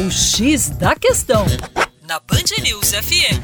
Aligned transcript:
O 0.00 0.10
X 0.10 0.70
da 0.70 0.96
Questão, 0.96 1.44
na 2.08 2.18
Band 2.20 2.62
News 2.62 2.92
FM. 2.92 3.36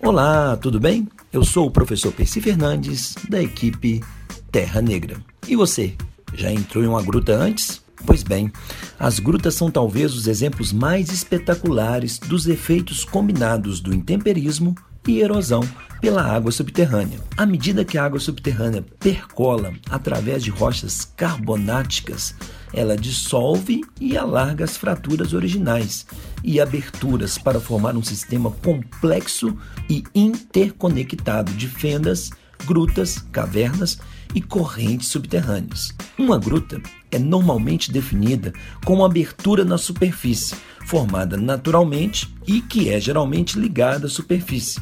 Olá, 0.00 0.56
tudo 0.56 0.78
bem? 0.78 1.08
Eu 1.32 1.42
sou 1.44 1.66
o 1.66 1.70
professor 1.70 2.12
Percy 2.12 2.40
Fernandes, 2.40 3.16
da 3.28 3.42
equipe 3.42 4.04
Terra 4.52 4.80
Negra. 4.80 5.16
E 5.48 5.56
você, 5.56 5.96
já 6.32 6.52
entrou 6.52 6.84
em 6.84 6.86
uma 6.86 7.02
gruta 7.02 7.34
antes? 7.34 7.82
Pois 8.06 8.22
bem, 8.22 8.52
as 9.00 9.18
grutas 9.18 9.56
são 9.56 9.68
talvez 9.68 10.14
os 10.14 10.28
exemplos 10.28 10.72
mais 10.72 11.08
espetaculares 11.08 12.20
dos 12.20 12.46
efeitos 12.46 13.04
combinados 13.04 13.80
do 13.80 13.92
intemperismo 13.92 14.76
e 15.08 15.18
erosão 15.18 15.68
pela 16.00 16.22
água 16.22 16.52
subterrânea. 16.52 17.18
À 17.36 17.44
medida 17.44 17.84
que 17.84 17.98
a 17.98 18.04
água 18.04 18.20
subterrânea 18.20 18.84
percola 19.00 19.72
através 19.90 20.44
de 20.44 20.50
rochas 20.50 21.04
carbonáticas, 21.16 22.36
ela 22.72 22.96
dissolve 22.96 23.82
e 24.00 24.16
alarga 24.16 24.64
as 24.64 24.76
fraturas 24.76 25.32
originais 25.32 26.06
e 26.44 26.60
aberturas 26.60 27.38
para 27.38 27.60
formar 27.60 27.96
um 27.96 28.02
sistema 28.02 28.50
complexo 28.50 29.56
e 29.88 30.04
interconectado 30.14 31.52
de 31.52 31.66
fendas, 31.68 32.30
grutas, 32.64 33.18
cavernas 33.32 33.98
e 34.34 34.40
correntes 34.40 35.08
subterrâneas. 35.08 35.94
Uma 36.18 36.38
gruta 36.38 36.80
é 37.10 37.18
normalmente 37.18 37.90
definida 37.90 38.52
como 38.84 39.04
abertura 39.04 39.64
na 39.64 39.78
superfície, 39.78 40.54
formada 40.86 41.36
naturalmente 41.36 42.34
e 42.46 42.60
que 42.60 42.88
é 42.88 43.00
geralmente 43.00 43.58
ligada 43.58 44.06
à 44.06 44.10
superfície, 44.10 44.80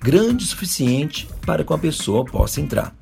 grande 0.00 0.44
o 0.44 0.48
suficiente 0.48 1.28
para 1.44 1.64
que 1.64 1.72
uma 1.72 1.78
pessoa 1.78 2.24
possa 2.24 2.60
entrar. 2.60 2.94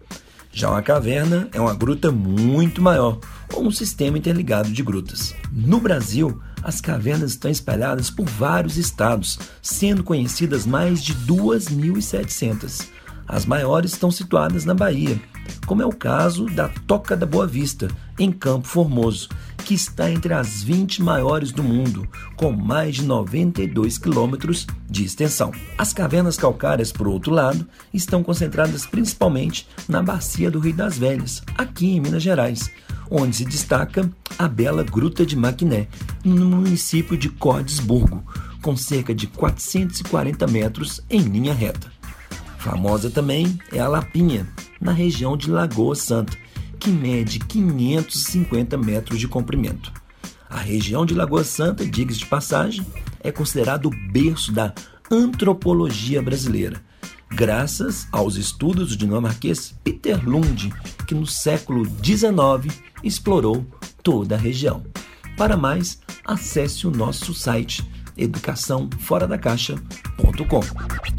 Já 0.53 0.71
uma 0.71 0.83
caverna 0.83 1.49
é 1.53 1.61
uma 1.61 1.75
gruta 1.75 2.13
muito 2.13 2.81
maior, 2.81 3.19
ou 3.53 3.67
um 3.67 3.71
sistema 3.71 4.19
interligado 4.19 4.71
de 4.71 4.83
grutas. 4.83 5.35
No 5.53 5.81
Brasil, 5.81 6.41
as 6.63 6.81
cavernas 6.81 7.33
estão 7.33 7.51
espalhadas 7.51 8.11
por 8.11 8.27
vários 8.27 8.77
estados, 8.77 9.39
sendo 9.61 10.03
conhecidas 10.03 10.67
mais 10.67 11.03
de 11.03 11.15
2.700. 11.15 12.89
As 13.27 13.47
maiores 13.47 13.93
estão 13.93 14.11
situadas 14.11 14.65
na 14.65 14.75
Bahia, 14.75 15.21
como 15.67 15.83
é 15.83 15.87
o 15.87 15.93
caso 15.93 16.47
da 16.47 16.69
Toca 16.69 17.17
da 17.17 17.27
Boa 17.27 17.47
Vista, 17.47 17.89
em 18.19 18.31
Campo 18.31 18.67
Formoso, 18.67 19.29
que 19.65 19.75
está 19.75 20.11
entre 20.11 20.35
as 20.35 20.63
20 20.63 21.03
maiores 21.03 21.51
do 21.51 21.63
mundo, 21.63 22.07
com 22.37 22.53
mais 22.53 22.97
de 22.97 23.05
92 23.05 23.97
quilômetros 23.97 24.67
de 24.89 25.05
extensão. 25.05 25.53
As 25.79 25.93
cavernas 25.93 26.37
calcárias, 26.37 26.93
por 26.93 27.09
outro 27.09 27.33
lado, 27.33 27.67
estão 27.93 28.23
concentradas 28.23 28.85
principalmente 28.87 29.67
na 29.89 30.03
bacia 30.03 30.51
do 30.51 30.59
Rio 30.61 30.75
das 30.75 30.99
Velhas, 30.99 31.43
aqui 31.57 31.97
em 31.97 32.01
Minas 32.01 32.23
Gerais, 32.23 32.71
onde 33.11 33.37
se 33.37 33.45
destaca 33.45 34.11
a 34.39 34.49
bela 34.49 34.83
Gruta 34.83 35.25
de 35.25 35.37
Maquiné, 35.37 35.89
no 36.25 36.47
município 36.47 37.17
de 37.17 37.29
Cordesburgo, 37.29 38.25
com 38.63 38.77
cerca 38.77 39.15
de 39.15 39.27
440 39.27 40.47
metros 40.47 41.01
em 41.11 41.21
linha 41.21 41.53
reta. 41.53 41.93
Famosa 42.59 43.11
também 43.11 43.59
é 43.73 43.79
a 43.79 43.89
Lapinha, 43.89 44.49
na 44.81 44.93
região 44.93 45.37
de 45.37 45.51
Lagoa 45.51 45.95
Santa, 45.95 46.37
que 46.81 46.91
mede 46.91 47.39
550 47.39 48.77
metros 48.77 49.21
de 49.21 49.29
comprimento. 49.29 49.93
A 50.49 50.59
região 50.59 51.05
de 51.05 51.15
Lagoa 51.15 51.45
Santa, 51.45 51.85
diga 51.85 52.13
de 52.13 52.25
passagem, 52.27 52.87
é 53.21 53.31
considerado 53.31 53.87
o 53.87 54.13
berço 54.13 54.53
da 54.53 54.73
antropologia 55.11 56.23
brasileira, 56.23 56.83
graças 57.35 58.07
aos 58.13 58.37
estudos 58.37 58.91
do 58.91 58.97
dinamarquês 58.97 59.75
Peter 59.83 60.23
Lund, 60.27 60.73
que 61.07 61.15
no 61.15 61.27
século 61.27 61.85
XIX 61.85 62.81
explorou 63.03 63.67
toda 64.03 64.37
a 64.37 64.39
região. 64.39 64.85
Para 65.37 65.57
mais, 65.57 65.99
acesse 66.25 66.87
o 66.87 66.93
nosso 66.93 67.35
site 67.35 67.85
educaçãoforadacaixa.com. 68.17 71.14